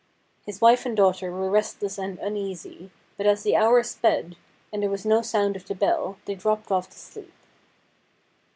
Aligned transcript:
His 0.47 0.61
wife 0.61 0.83
and 0.87 0.97
daughter 0.97 1.31
were 1.31 1.47
restless 1.51 1.99
and 1.99 2.17
uneasy, 2.17 2.89
but 3.17 3.27
as 3.27 3.43
the 3.43 3.55
hours 3.55 3.91
sped, 3.91 4.35
and 4.73 4.81
there 4.81 4.89
was 4.89 5.05
no 5.05 5.21
sound 5.21 5.55
of 5.55 5.67
the 5.67 5.75
bell, 5.75 6.17
they 6.25 6.33
dropped 6.33 6.71
off 6.71 6.89
to 6.89 6.97
sleep. 6.97 7.33